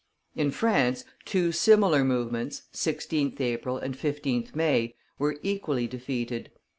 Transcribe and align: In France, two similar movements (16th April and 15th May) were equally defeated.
In 0.35 0.49
France, 0.49 1.05
two 1.25 1.51
similar 1.51 2.03
movements 2.03 2.63
(16th 2.73 3.39
April 3.39 3.77
and 3.77 3.95
15th 3.95 4.55
May) 4.55 4.95
were 5.19 5.37
equally 5.43 5.85
defeated. 5.85 6.49